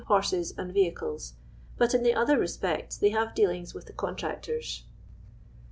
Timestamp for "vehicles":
0.73-1.33